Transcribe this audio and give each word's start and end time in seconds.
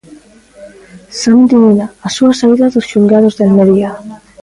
Santi 1.21 1.55
Mina, 1.63 1.87
a 2.07 2.09
súa 2.15 2.33
saída 2.39 2.65
dos 2.73 2.85
xulgados 2.91 3.33
de 3.35 3.43
Almería. 3.47 3.91